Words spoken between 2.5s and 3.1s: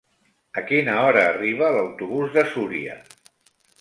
Súria?